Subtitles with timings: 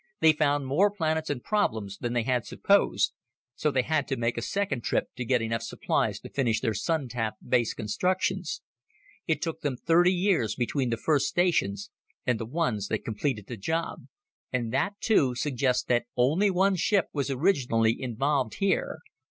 [0.19, 3.13] They found more planets and problems than they had supposed.
[3.53, 6.73] So they had to make a second trip to get enough supplies to finish their
[6.73, 8.63] Sun tap base constructions.
[9.27, 11.91] It took them thirty years between the first stations
[12.25, 14.07] and the ones that completed the job.
[14.51, 19.01] "And that, too, suggests that only one ship was originally involved here.